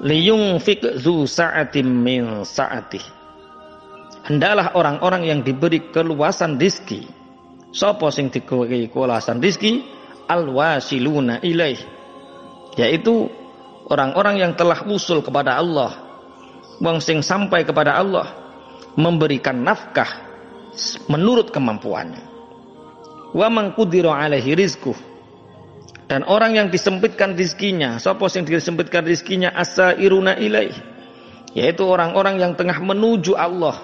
liyunfik 0.00 1.00
zu 1.00 1.28
sa'atim 1.28 1.86
min 1.86 2.42
sa'atih. 2.42 3.04
Hendaklah 4.24 4.72
orang-orang 4.76 5.28
yang 5.28 5.40
diberi 5.44 5.92
keluasan 5.92 6.56
rizki. 6.56 7.04
Sapa 7.70 8.08
sing 8.12 8.32
diberi 8.32 8.88
keluasan 8.88 9.40
rizki? 9.40 9.84
Alwasiluna 10.28 11.44
ilaih. 11.44 11.80
Yaitu 12.78 13.28
orang-orang 13.90 14.40
yang 14.40 14.52
telah 14.56 14.84
usul 14.88 15.20
kepada 15.20 15.58
Allah. 15.58 15.92
Wong 16.80 17.00
sing 17.02 17.20
sampai 17.20 17.64
kepada 17.64 17.96
Allah. 17.96 18.28
Memberikan 18.96 19.60
nafkah 19.62 20.08
menurut 21.08 21.52
kemampuannya. 21.52 22.24
Wa 23.30 23.46
man 23.46 23.74
alaihi 24.10 24.58
rizquh 24.58 25.09
dan 26.10 26.26
orang 26.26 26.58
yang 26.58 26.68
disempitkan 26.74 27.38
rizkinya, 27.38 28.02
sapa 28.02 28.26
yang 28.34 28.42
disempitkan 28.42 29.06
rizkinya 29.06 29.54
asa 29.54 29.94
iruna 29.94 30.34
ilaih. 30.34 30.74
Yaitu 31.54 31.86
orang-orang 31.86 32.42
yang 32.42 32.58
tengah 32.58 32.82
menuju 32.82 33.38
Allah. 33.38 33.78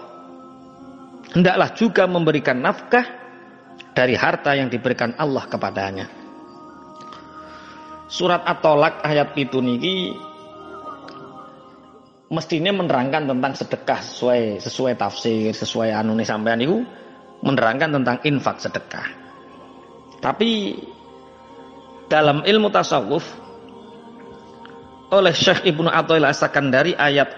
Hendaklah 1.31 1.71
juga 1.79 2.11
memberikan 2.11 2.59
nafkah 2.59 3.07
dari 3.95 4.19
harta 4.19 4.59
yang 4.59 4.67
diberikan 4.67 5.15
Allah 5.15 5.47
kepadanya. 5.47 6.11
Surat 8.11 8.43
At-Tolak 8.43 9.07
ayat 9.07 9.31
itu 9.39 9.63
niki 9.63 10.19
mestinya 12.27 12.75
menerangkan 12.75 13.31
tentang 13.31 13.55
sedekah 13.55 14.03
sesuai 14.03 14.43
sesuai 14.67 14.99
tafsir, 14.99 15.55
sesuai 15.55 15.95
anu 15.95 16.19
sampean 16.27 16.59
itu 16.59 16.83
menerangkan 17.47 18.03
tentang 18.03 18.19
infak 18.27 18.59
sedekah. 18.59 19.07
Tapi 20.19 20.75
dalam 22.07 22.43
ilmu 22.47 22.71
tasawuf 22.71 23.25
oleh 25.11 25.35
Syekh 25.35 25.67
Ibnu 25.71 25.87
Athaillah 25.87 26.35
dari 26.71 26.93
ayat 26.95 27.29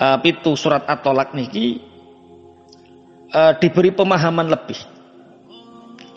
uh, 0.00 0.16
pitu 0.20 0.56
surat 0.56 0.88
At-Tolak 0.88 1.36
niki 1.36 1.80
uh, 3.32 3.52
diberi 3.56 3.92
pemahaman 3.92 4.48
lebih. 4.48 4.80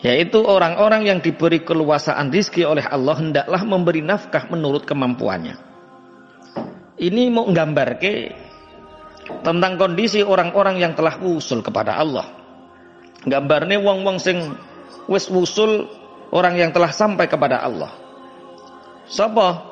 Yaitu 0.02 0.42
orang-orang 0.42 1.06
yang 1.06 1.18
diberi 1.22 1.62
keluasaan 1.62 2.34
rizki 2.34 2.66
oleh 2.66 2.82
Allah 2.90 3.22
hendaklah 3.22 3.62
memberi 3.62 4.02
nafkah 4.02 4.50
menurut 4.50 4.82
kemampuannya. 4.82 5.54
Ini 6.98 7.30
mau 7.30 7.46
nggambar 7.46 8.02
ke 8.02 8.14
tentang 9.46 9.78
kondisi 9.78 10.26
orang-orang 10.26 10.82
yang 10.82 10.92
telah 10.98 11.22
usul 11.22 11.62
kepada 11.62 11.94
Allah. 11.94 12.26
Gambarnya 13.22 13.78
wong-wong 13.78 14.18
sing 14.18 14.42
wis 15.06 15.30
usul 15.30 15.86
orang 16.32 16.56
yang 16.56 16.72
telah 16.72 16.90
sampai 16.90 17.28
kepada 17.28 17.60
Allah. 17.60 17.92
Sapa? 19.06 19.70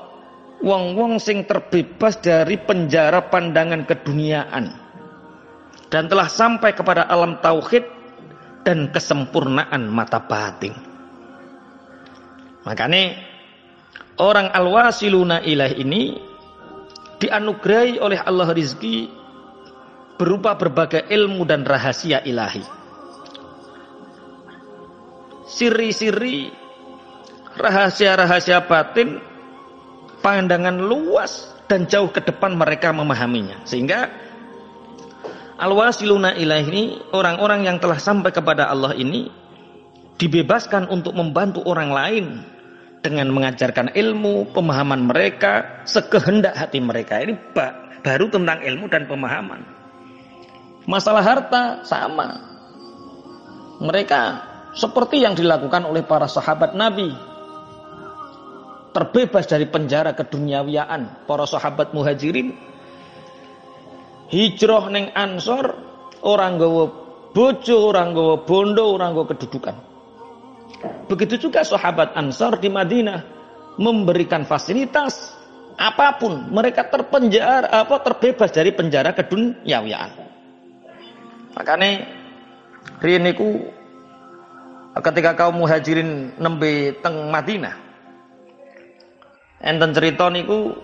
Wong-wong 0.60 1.16
sing 1.16 1.48
terbebas 1.48 2.20
dari 2.20 2.60
penjara 2.60 3.32
pandangan 3.32 3.88
keduniaan 3.88 4.76
dan 5.88 6.04
telah 6.04 6.28
sampai 6.28 6.76
kepada 6.76 7.08
alam 7.08 7.40
tauhid 7.40 7.88
dan 8.60 8.92
kesempurnaan 8.92 9.88
mata 9.88 10.20
batin. 10.20 10.76
Makanya 12.68 13.16
orang 14.20 14.52
al-wasiluna 14.52 15.40
ilah 15.48 15.72
ini 15.72 16.20
dianugerahi 17.24 17.96
oleh 17.96 18.20
Allah 18.20 18.52
rizki 18.52 19.08
berupa 20.20 20.60
berbagai 20.60 21.08
ilmu 21.08 21.48
dan 21.48 21.64
rahasia 21.64 22.20
ilahi 22.20 22.79
siri-siri 25.50 26.54
rahasia-rahasia 27.58 28.62
batin 28.70 29.18
pandangan 30.22 30.78
luas 30.78 31.50
dan 31.66 31.90
jauh 31.90 32.14
ke 32.14 32.22
depan 32.22 32.54
mereka 32.54 32.94
memahaminya 32.94 33.66
sehingga 33.66 34.06
al-wasiluna 35.58 36.38
ilaih 36.38 36.66
ini 36.70 36.84
orang-orang 37.10 37.66
yang 37.66 37.76
telah 37.82 37.98
sampai 37.98 38.30
kepada 38.30 38.70
Allah 38.70 38.94
ini 38.94 39.26
dibebaskan 40.22 40.86
untuk 40.86 41.18
membantu 41.18 41.66
orang 41.66 41.90
lain 41.90 42.26
dengan 43.00 43.32
mengajarkan 43.32 43.96
ilmu, 43.96 44.52
pemahaman 44.52 45.08
mereka, 45.08 45.82
sekehendak 45.88 46.52
hati 46.52 46.78
mereka. 46.84 47.16
Ini 47.24 47.32
baru 48.04 48.28
tentang 48.28 48.60
ilmu 48.60 48.86
dan 48.92 49.08
pemahaman. 49.08 49.64
Masalah 50.84 51.24
harta 51.24 51.80
sama. 51.88 52.36
Mereka 53.80 54.49
seperti 54.74 55.22
yang 55.22 55.34
dilakukan 55.34 55.86
oleh 55.86 56.06
para 56.06 56.30
sahabat 56.30 56.74
Nabi. 56.78 57.10
Terbebas 58.90 59.46
dari 59.46 59.70
penjara 59.70 60.18
keduniawiaan 60.18 61.26
para 61.26 61.46
sahabat 61.46 61.94
muhajirin. 61.94 62.58
Hijrah 64.30 64.90
neng 64.90 65.10
ansor, 65.14 65.74
orang 66.22 66.58
gawa 66.58 66.84
bojo, 67.30 67.90
orang 67.90 68.14
gawa 68.14 68.42
bondo, 68.42 68.94
orang 68.94 69.14
gawa 69.14 69.26
kedudukan. 69.30 69.76
Begitu 71.06 71.50
juga 71.50 71.66
sahabat 71.66 72.14
ansor 72.14 72.58
di 72.58 72.70
Madinah 72.70 73.22
memberikan 73.78 74.46
fasilitas 74.46 75.34
apa 75.80 76.18
pun 76.18 76.50
mereka 76.50 76.86
terpenjara 76.86 77.70
apa 77.70 78.02
terbebas 78.02 78.50
dari 78.50 78.74
penjara 78.74 79.14
keduniawiaan. 79.14 80.10
Makanya 81.54 81.90
riniku 83.02 83.79
ketika 84.98 85.38
kaum 85.38 85.62
muhajirin 85.62 86.34
nembe 86.42 86.98
teng 86.98 87.30
Madinah 87.30 87.78
enten 89.62 89.94
cerita 89.94 90.26
niku 90.26 90.74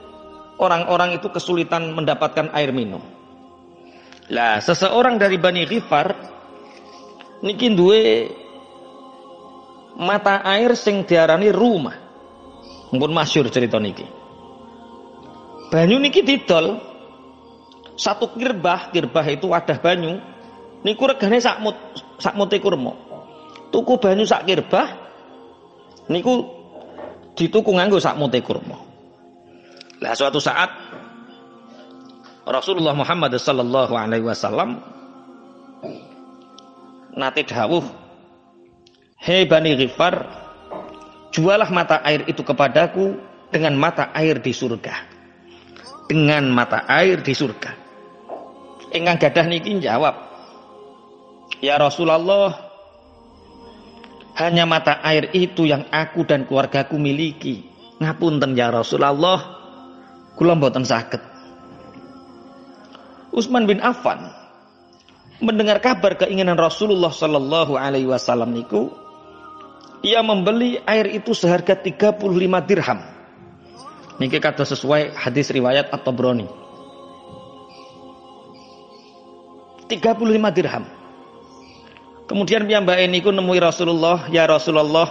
orang-orang 0.63 1.19
itu 1.19 1.27
kesulitan 1.33 1.91
mendapatkan 1.97 2.53
air 2.55 2.71
minum. 2.71 3.03
Lah 4.31 4.63
seseorang 4.63 5.19
dari 5.19 5.39
Bani 5.39 5.67
Ghifar 5.67 6.15
niki 7.43 7.73
duwe 7.75 8.31
mata 9.97 10.43
air 10.45 10.77
sing 10.79 11.07
diarani 11.07 11.51
rumah 11.51 11.97
mumpun 12.93 13.11
masyur 13.11 13.49
cerita 13.51 13.81
niki. 13.83 14.07
Banyu 15.73 15.99
niki 15.99 16.23
didol. 16.23 16.95
Satu 17.97 18.29
kirbah 18.37 18.93
kirbah 18.93 19.25
itu 19.25 19.49
wadah 19.49 19.81
banyu. 19.81 20.21
Niku 20.85 21.09
regane 21.09 21.41
sakmut 21.41 21.75
sakmute 22.21 22.61
kurma 22.61 23.06
tuku 23.71 23.99
banyu 23.99 24.25
sak 24.27 24.47
kirbah 24.47 24.89
niku 26.11 26.47
dituku 27.37 27.71
nganggo 27.75 27.99
sak 28.01 28.17
mute 28.17 28.41
kurma. 28.41 28.79
Lah 30.01 30.13
suatu 30.13 30.41
saat 30.41 30.69
Rasulullah 32.47 32.95
Muhammad 32.95 33.35
sallallahu 33.35 33.95
alaihi 33.97 34.23
wasallam 34.23 34.79
nate 37.17 37.43
dawuh 37.43 37.83
Hei 39.17 39.49
Bani 39.49 39.75
Ghifar 39.75 40.15
jualah 41.33 41.67
mata 41.73 41.99
air 42.05 42.23
itu 42.29 42.45
kepadaku 42.45 43.19
dengan 43.51 43.75
mata 43.75 44.13
air 44.15 44.39
di 44.39 44.53
surga 44.53 44.95
dengan 46.07 46.47
mata 46.53 46.87
air 46.87 47.25
di 47.25 47.35
surga 47.35 47.73
ingkang 48.95 49.19
gadah 49.19 49.47
niki 49.51 49.81
jawab 49.83 50.15
Ya 51.65 51.81
Rasulullah 51.81 52.66
hanya 54.37 54.69
mata 54.69 55.01
air 55.01 55.33
itu 55.33 55.65
yang 55.65 55.89
aku 55.89 56.29
dan 56.29 56.45
keluargaku 56.45 57.01
miliki. 57.01 57.65
Ngapunten 57.97 58.53
ya 58.53 58.69
Rasulullah, 58.69 59.41
kula 60.37 60.53
mboten 60.53 60.85
saged. 60.85 61.21
Utsman 63.33 63.65
bin 63.65 63.81
Affan 63.81 64.33
mendengar 65.41 65.81
kabar 65.85 66.17
keinginan 66.17 66.57
Rasulullah 66.57 67.13
sallallahu 67.13 67.77
alaihi 67.77 68.09
wasallam 68.09 68.57
niku 68.57 68.89
ia 70.01 70.25
membeli 70.25 70.81
air 70.89 71.09
itu 71.13 71.37
seharga 71.37 71.77
35 71.77 72.25
dirham. 72.69 73.01
Niki 74.17 74.41
kata 74.41 74.65
sesuai 74.65 75.13
hadis 75.13 75.53
riwayat 75.53 75.93
atau 75.93 76.13
broni. 76.13 76.49
35 79.89 80.57
dirham. 80.57 80.85
Kemudian 82.27 82.67
piyambake 82.67 83.07
niku 83.07 83.31
nemui 83.31 83.63
Rasulullah, 83.63 84.27
"Ya 84.35 84.51
Rasulullah, 84.51 85.07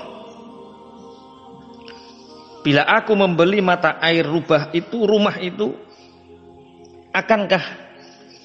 bila 2.59 2.83
aku 2.83 3.15
membeli 3.15 3.63
mata 3.63 3.95
air 4.03 4.27
rubah 4.27 4.75
itu, 4.75 5.07
rumah 5.07 5.39
itu, 5.39 5.71
akankah 7.15 7.63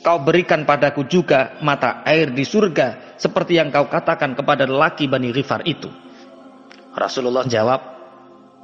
kau 0.06 0.22
berikan 0.22 0.62
padaku 0.62 1.02
juga 1.10 1.58
mata 1.60 2.06
air 2.06 2.30
di 2.30 2.46
surga 2.46 3.18
seperti 3.18 3.58
yang 3.58 3.74
kau 3.74 3.90
katakan 3.90 4.38
kepada 4.38 4.70
lelaki 4.70 5.10
Bani 5.10 5.34
Rifar 5.34 5.66
itu?" 5.66 5.90
Rasulullah 6.94 7.42
jawab, 7.50 7.82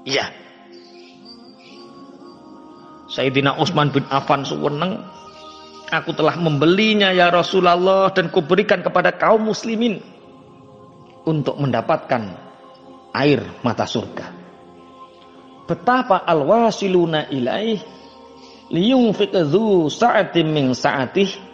"Iya." 0.07 0.31
Sayyidina 3.11 3.59
Utsman 3.59 3.91
bin 3.91 4.07
Affan 4.07 4.47
suweneng 4.47 5.03
Aku 5.87 6.11
telah 6.15 6.35
membelinya 6.35 7.15
ya 7.15 7.31
Rasulullah 7.31 8.11
dan 8.11 8.27
kuberikan 8.35 8.83
kepada 8.83 9.15
kaum 9.15 9.47
muslimin 9.47 10.03
untuk 11.23 11.55
mendapatkan 11.63 12.35
air 13.15 13.43
mata 13.63 13.87
surga. 13.87 14.27
Betapa 15.67 16.27
al-wasiluna 16.27 17.31
ilaih 17.31 17.79
liyunfiq 18.71 19.31
dzu 19.31 19.87
sa'atin 19.87 20.47
min 20.51 20.75
sa'atih 20.75 21.47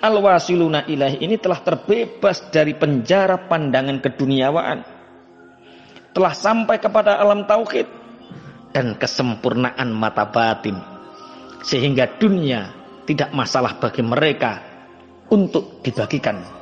alwasiluna 0.00 0.88
ilahi 0.88 1.20
ini 1.20 1.36
telah 1.36 1.60
terbebas 1.60 2.48
dari 2.48 2.72
penjara 2.72 3.36
pandangan 3.36 4.00
keduniawaan 4.00 4.80
telah 6.16 6.32
sampai 6.34 6.80
kepada 6.80 7.20
alam 7.20 7.44
tauhid 7.44 7.86
dan 8.72 8.96
kesempurnaan 8.96 9.92
mata 9.92 10.24
batin 10.26 10.80
sehingga 11.60 12.08
dunia 12.16 12.79
tidak 13.10 13.34
masalah 13.34 13.74
bagi 13.82 14.06
mereka 14.06 14.62
untuk 15.34 15.82
dibagikan 15.82 16.60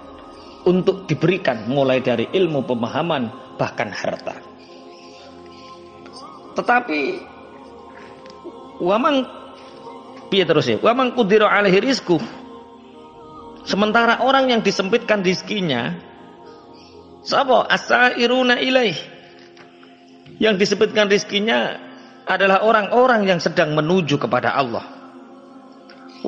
untuk 0.64 1.04
diberikan 1.04 1.68
mulai 1.68 2.00
dari 2.00 2.28
ilmu 2.32 2.64
pemahaman 2.64 3.56
bahkan 3.60 3.92
harta. 3.92 4.36
Tetapi 6.56 7.00
wamang 8.80 9.28
piye 10.32 10.44
terus 10.48 10.66
ya? 10.66 10.80
Wamang 10.80 11.12
kudiro 11.14 11.46
alaihi 11.46 11.84
rizku 11.84 12.16
sementara 13.68 14.24
orang 14.24 14.48
yang 14.48 14.60
disempitkan 14.64 15.20
rizkinya 15.20 16.00
sapa? 17.22 17.68
Asairuna 17.68 18.56
ilaih. 18.58 18.96
Yang 20.38 20.64
disebutkan 20.64 21.10
rizkinya 21.10 21.76
adalah 22.24 22.62
orang-orang 22.62 23.26
yang 23.26 23.40
sedang 23.42 23.74
menuju 23.74 24.22
kepada 24.22 24.54
Allah 24.54 24.97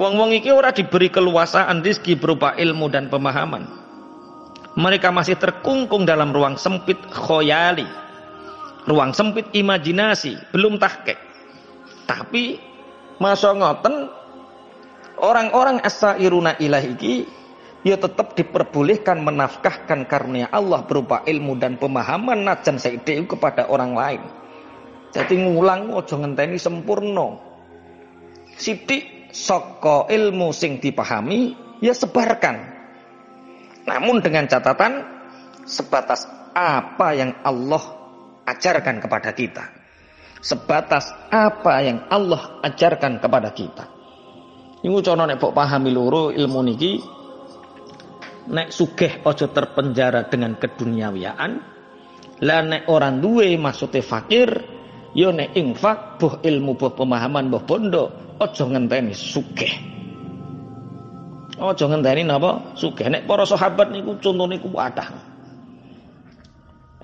wong-wong 0.01 0.33
iki 0.33 0.49
ora 0.49 0.73
diberi 0.73 1.13
keluasaan 1.13 1.85
rizki 1.85 2.17
berupa 2.17 2.57
ilmu 2.57 2.89
dan 2.89 3.13
pemahaman 3.13 3.69
mereka 4.81 5.13
masih 5.13 5.37
terkungkung 5.37 6.09
dalam 6.09 6.33
ruang 6.33 6.57
sempit 6.57 6.97
khoyali 7.13 7.85
ruang 8.89 9.13
sempit 9.13 9.45
imajinasi 9.53 10.41
belum 10.57 10.81
tahkek 10.81 11.21
tapi 12.09 12.71
Masa 13.21 13.53
ngoten 13.53 14.09
orang-orang 15.21 15.85
asairuna 15.85 16.57
ilah 16.57 16.81
iki 16.81 17.29
ya 17.85 18.01
tetap 18.01 18.33
diperbolehkan 18.33 19.21
menafkahkan 19.21 20.09
karunia 20.09 20.49
Allah 20.49 20.81
berupa 20.89 21.21
ilmu 21.29 21.61
dan 21.61 21.77
pemahaman 21.77 22.49
najan 22.49 22.81
saiki 22.81 23.21
kepada 23.29 23.69
orang 23.69 23.93
lain. 23.93 24.23
Jadi 25.13 25.37
ngulang 25.37 25.93
ojo 25.93 26.17
ngenteni 26.17 26.57
sempurna. 26.57 27.37
Sidik 28.57 29.20
soko 29.33 30.11
ilmu 30.11 30.51
sing 30.55 30.79
dipahami 30.79 31.55
ya 31.83 31.95
sebarkan. 31.95 32.57
Namun 33.87 34.23
dengan 34.23 34.47
catatan 34.47 35.03
sebatas 35.65 36.27
apa 36.55 37.15
yang 37.17 37.35
Allah 37.47 37.83
ajarkan 38.47 38.99
kepada 38.99 39.33
kita 39.33 39.81
sebatas 40.41 41.13
apa 41.29 41.85
yang 41.85 42.09
Allah 42.09 42.61
ajarkan 42.65 43.21
kepada 43.21 43.53
kita. 43.53 43.85
Ini 44.81 44.97
cono 45.05 45.29
nek 45.29 45.37
mbok 45.37 45.53
pahami 45.53 45.93
loro 45.93 46.33
ilmu 46.33 46.61
niki 46.65 46.93
nek 48.49 48.73
sugih 48.73 49.21
ojo 49.29 49.53
terpenjara 49.53 50.27
dengan 50.33 50.57
keduniawiaan. 50.57 51.53
Lah 52.41 52.61
nek 52.65 52.89
orang 52.89 53.21
duwe 53.21 53.53
maksudnya 53.61 54.01
fakir, 54.01 54.49
yo 55.13 55.29
nek 55.29 55.53
infak 55.53 56.17
boh 56.17 56.41
ilmu 56.41 56.73
boh 56.81 56.97
pemahaman 56.97 57.53
boh 57.53 57.61
bondo 57.61 58.05
ojo 58.41 58.65
ngenteni 58.73 59.13
sugih. 59.13 59.73
Ojo 61.61 61.85
ngenteni 61.93 62.25
napa? 62.25 62.73
Sugih. 62.73 63.13
Nek 63.13 63.29
para 63.29 63.45
sahabat 63.45 63.93
niku 63.93 64.17
contoh 64.17 64.49
niku 64.49 64.73
wadah. 64.73 65.13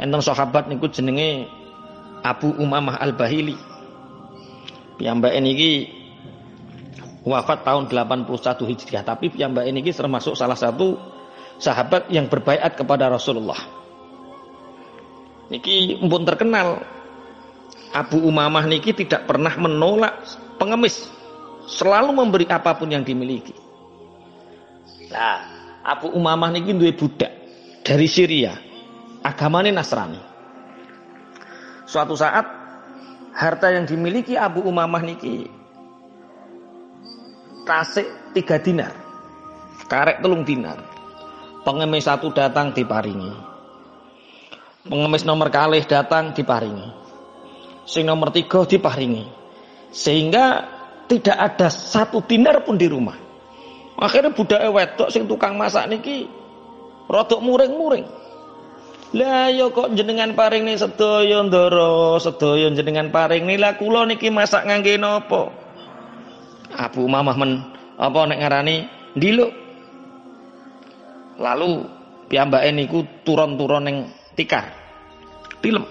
Enten 0.00 0.20
sahabat 0.24 0.68
niku 0.72 0.88
jenenge 0.88 1.44
Abu 2.24 2.56
Umamah 2.56 2.96
Al-Bahili. 3.00 3.56
Piyambake 4.96 5.38
niki 5.44 5.72
wafat 7.28 7.68
tahun 7.68 7.92
81 7.92 8.32
Hijriah, 8.64 9.04
tapi 9.04 9.28
piyambake 9.28 9.68
niki 9.68 9.92
termasuk 9.92 10.32
salah 10.32 10.56
satu 10.56 10.96
sahabat 11.60 12.08
yang 12.08 12.32
berbaiat 12.32 12.80
kepada 12.80 13.12
Rasulullah. 13.12 13.60
Niki 15.52 16.00
pun 16.00 16.24
terkenal 16.24 16.80
Abu 17.92 18.24
Umamah 18.24 18.64
niki 18.64 18.96
tidak 18.96 19.28
pernah 19.28 19.52
menolak 19.56 20.24
pengemis, 20.56 21.12
selalu 21.66 22.10
memberi 22.14 22.46
apa 22.46 22.78
pun 22.78 22.88
yang 22.90 23.02
dimiliki. 23.02 23.52
Nah, 25.10 25.38
Abu 25.86 26.10
Umamah 26.14 26.50
niki 26.50 26.74
duwe 26.74 26.94
budak 26.94 27.30
dari 27.86 28.06
Syria, 28.10 28.58
agamanya 29.22 29.82
Nasrani. 29.82 30.18
Suatu 31.86 32.18
saat 32.18 32.46
harta 33.30 33.70
yang 33.70 33.86
dimiliki 33.86 34.34
Abu 34.34 34.66
Umamah 34.66 35.02
niki 35.06 35.46
tasik 37.66 38.06
tiga 38.34 38.58
dinar, 38.58 38.94
karek 39.90 40.22
telung 40.22 40.42
dinar. 40.46 40.78
Pengemis 41.66 42.06
satu 42.06 42.30
datang 42.30 42.70
diparingi. 42.70 43.34
Pengemis 44.86 45.26
nomor 45.26 45.50
kalih 45.50 45.82
datang 45.82 46.30
diparingi. 46.30 46.94
Sing 47.90 48.06
nomor 48.06 48.30
tiga 48.30 48.62
diparingi. 48.62 49.26
Sehingga 49.90 50.75
tidak 51.06 51.36
ada 51.38 51.70
satu 51.70 52.22
dinar 52.22 52.62
pun 52.66 52.74
di 52.78 52.90
rumah. 52.90 53.16
Akhirnya 53.96 54.34
budak 54.34 54.60
wedok 54.60 55.08
sing 55.08 55.24
tukang 55.24 55.56
masak 55.56 55.88
niki 55.88 56.28
rodok 57.08 57.40
muring-muring. 57.40 58.04
Lah 59.16 59.48
ya 59.48 59.70
kok 59.70 59.94
jenengan 59.94 60.34
paring 60.34 60.66
nih 60.66 60.76
sedaya 60.76 61.40
ndara, 61.46 62.18
sedaya 62.18 62.68
jenengan 62.74 63.08
paring 63.08 63.46
nih 63.46 63.56
lah 63.56 63.78
kula 63.78 64.04
niki 64.04 64.28
masak 64.28 64.66
ngangge 64.66 64.98
napa? 64.98 65.48
Abu 66.76 67.06
Mamah 67.08 67.36
men 67.38 67.62
apa 67.96 68.18
nek 68.28 68.40
ngarani 68.42 68.76
ndiluk. 69.16 69.52
Lalu 71.40 71.86
piyambake 72.28 72.68
niku 72.74 73.06
turun-turun 73.24 73.86
ning 73.86 73.96
tikar. 74.34 74.74
Tilem. 75.62 75.86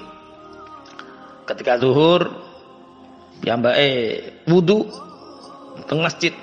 Ketika 1.47 1.81
zuhur 1.81 2.29
piyambake 3.41 3.89
wudu 4.49 4.85
teng 5.85 6.01
masjid. 6.01 6.33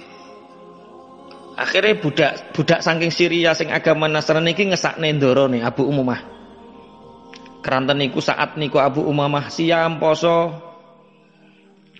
Akhirnya 1.53 2.01
budak 2.01 2.33
budak 2.57 2.81
saking 2.81 3.13
Syria 3.13 3.53
sing 3.53 3.69
agama 3.69 4.09
Nasrani 4.09 4.57
iki 4.57 4.73
ngesakne 4.73 5.15
ndara 5.15 5.47
nih 5.47 5.63
Abu 5.63 5.85
Umamah. 5.87 6.21
Keranten 7.63 8.03
niku 8.03 8.19
saat 8.19 8.59
niku 8.59 8.83
Abu 8.83 9.05
Umamah 9.07 9.53
siam 9.53 10.03
poso. 10.03 10.51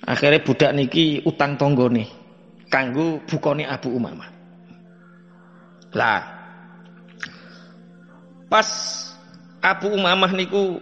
Akhirnya 0.03 0.43
budak 0.43 0.75
niki 0.75 1.23
utang 1.23 1.55
nih 1.55 2.11
kanggo 2.67 3.23
bukoni 3.29 3.63
Abu 3.63 3.95
Umamah. 3.95 4.31
Lah. 5.95 6.23
Pas 8.51 8.69
Abu 9.63 9.95
Umamah 9.95 10.33
niku 10.35 10.81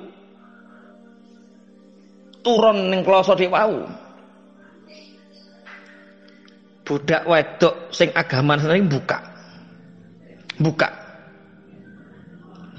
turun 2.40 2.88
ning 2.88 3.04
kloso 3.04 3.36
dhek 3.36 3.52
wau. 3.52 3.84
Budak 6.90 7.23
wedok 7.23 7.94
sing 7.94 8.11
agama 8.18 8.59
sering 8.59 8.90
buka. 8.90 9.23
Buka. 10.59 10.90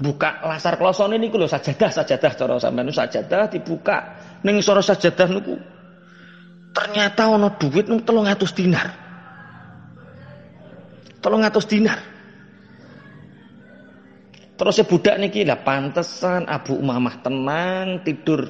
Buka 0.04 0.44
lasar 0.44 0.76
klosone 0.76 1.16
niku 1.16 1.40
lho 1.40 1.48
sajadah 1.48 1.88
sajadah 1.88 2.32
cara 2.36 2.60
sampean 2.60 2.92
sajadah 2.92 3.48
dibuka. 3.48 4.20
Ning 4.44 4.60
sora 4.60 4.84
sajadah 4.84 5.28
niku 5.32 5.56
ternyata 6.76 7.24
ana 7.24 7.56
duit 7.56 7.88
nung 7.88 8.04
300 8.04 8.52
dinar. 8.52 8.92
300 11.24 11.72
dinar. 11.72 11.98
Terus 14.60 14.76
si 14.76 14.84
budak 14.84 15.16
niki 15.16 15.48
lah 15.48 15.64
pantesan 15.64 16.52
Abu 16.52 16.76
Umamah 16.76 17.24
tenang 17.24 18.04
tidur 18.04 18.44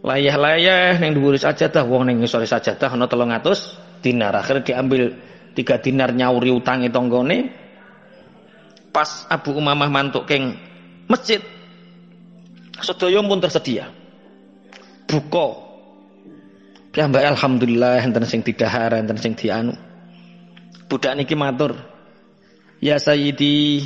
layah-layah 0.00 0.96
ning 0.96 1.12
dhuwur 1.12 1.36
sajadah 1.36 1.84
wong 1.84 2.08
ning 2.08 2.24
sore 2.24 2.48
sajadah 2.48 2.96
ana 2.96 3.04
300 3.04 3.85
dinar. 4.06 4.38
Akhirnya 4.38 4.62
diambil 4.62 5.18
tiga 5.58 5.82
dinar 5.82 6.14
nyauri 6.14 6.54
utangi 6.54 6.86
tonggone 6.94 7.50
pas 8.94 9.26
Abu 9.26 9.58
Umamah 9.58 9.90
mantuk 9.90 10.30
keng 10.30 10.54
masjid 11.10 11.42
sedaya 12.78 13.18
pun 13.18 13.42
tersedia. 13.42 13.90
Buka. 15.10 15.66
Piyambak 16.94 17.28
alhamdulillah 17.36 18.00
enten 18.06 18.24
sing 18.24 18.40
didahar 18.46 18.94
enten 18.94 19.18
sing 19.18 19.34
dianu. 19.34 19.74
Budak 20.86 21.18
niki 21.18 21.34
matur 21.34 21.74
ya 22.78 22.96
sayyidi 22.96 23.84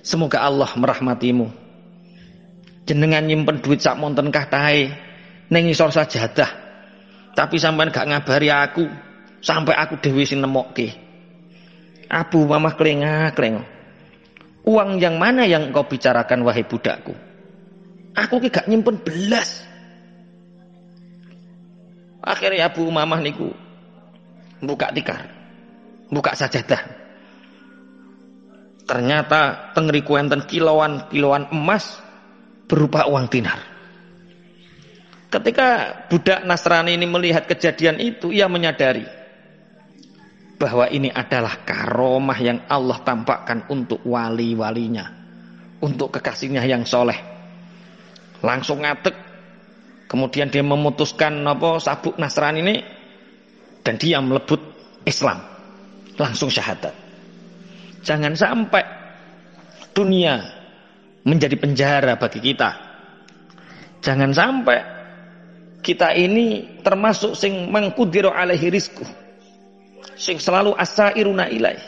semoga 0.00 0.40
Allah 0.46 0.70
merahmatimu. 0.78 1.50
Jenengan 2.88 3.26
nyimpen 3.28 3.60
duit 3.60 3.84
sak 3.84 4.00
monten 4.00 4.32
tahai 4.32 4.88
ning 5.52 5.68
isor 5.68 5.92
sajadah. 5.92 6.48
Tapi 7.36 7.60
sampean 7.60 7.92
gak 7.92 8.08
ngabari 8.08 8.48
aku 8.48 8.88
sampai 9.40 9.74
aku 9.74 10.00
dewi 10.02 10.26
sing 10.26 10.42
nemokke 10.42 10.94
Abu 12.08 12.44
Mamah 12.48 12.74
klengah 12.74 13.32
klengah 13.36 13.78
Uang 14.68 15.00
yang 15.00 15.16
mana 15.16 15.48
yang 15.48 15.72
engkau 15.72 15.88
bicarakan 15.88 16.44
wahai 16.44 16.60
budakku? 16.60 17.16
Aku 18.12 18.36
ki 18.36 18.52
gak 18.52 18.68
nyimpen 18.68 19.00
belas. 19.00 19.64
Akhirnya 22.20 22.68
Abu 22.68 22.84
Umamah 22.84 23.24
niku 23.24 23.48
buka 24.60 24.92
tikar, 24.92 25.24
buka 26.12 26.36
sajadah. 26.36 26.84
Ternyata 28.84 29.72
tengriku 29.72 30.20
enten 30.20 30.44
kilauan-kilauan 30.44 31.48
emas 31.48 32.04
berupa 32.68 33.08
uang 33.08 33.32
dinar. 33.32 33.64
Ketika 35.32 35.68
budak 36.12 36.44
Nasrani 36.44 36.92
ini 36.92 37.08
melihat 37.08 37.48
kejadian 37.48 37.96
itu, 38.00 38.32
ia 38.36 38.48
menyadari 38.48 39.17
bahwa 40.58 40.90
ini 40.90 41.06
adalah 41.14 41.62
karomah 41.62 42.38
yang 42.42 42.58
Allah 42.66 42.98
tampakkan 43.06 43.70
untuk 43.70 44.02
wali-walinya, 44.02 45.06
untuk 45.78 46.18
kekasihnya 46.18 46.66
yang 46.66 46.82
soleh. 46.82 47.14
Langsung 48.42 48.82
ngatek, 48.82 49.14
kemudian 50.10 50.50
dia 50.50 50.66
memutuskan 50.66 51.46
apa 51.46 51.78
sabuk 51.78 52.18
Nasrani 52.18 52.60
ini 52.66 52.76
dan 53.86 53.94
dia 54.02 54.18
melebut 54.18 54.58
Islam, 55.06 55.38
langsung 56.18 56.50
syahadat. 56.50 56.92
Jangan 58.02 58.34
sampai 58.34 58.82
dunia 59.94 60.42
menjadi 61.22 61.54
penjara 61.54 62.18
bagi 62.18 62.42
kita. 62.42 62.70
Jangan 64.02 64.30
sampai 64.34 64.78
kita 65.82 66.14
ini 66.18 66.78
termasuk 66.82 67.38
sing 67.38 67.70
mengkudiru 67.70 68.30
alaihi 68.30 68.70
rizku. 68.74 69.27
Sing 70.14 70.40
selalu 70.40 70.72
asairuna 70.78 71.50
ilaih. 71.50 71.82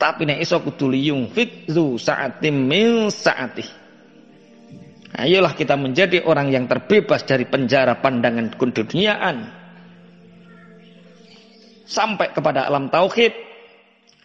Tapi 0.00 0.24
nek 0.24 0.40
iso 0.40 0.60
kudu 0.64 0.88
liyungfik 0.88 1.68
zu 1.68 2.00
sa'atim 2.00 2.56
min 2.56 3.12
sa'atih. 3.12 3.68
Ayolah 5.20 5.52
kita 5.52 5.76
menjadi 5.76 6.24
orang 6.24 6.48
yang 6.48 6.64
terbebas 6.70 7.26
dari 7.28 7.44
penjara 7.44 8.00
pandangan 8.00 8.54
keduniaan. 8.56 9.36
Sampai 11.84 12.30
kepada 12.30 12.70
alam 12.70 12.88
tauhid 12.88 13.34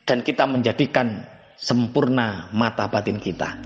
dan 0.05 0.21
kita 0.21 0.45
menjadikan 0.45 1.25
sempurna 1.57 2.47
mata 2.53 2.85
batin 2.85 3.17
kita. 3.17 3.57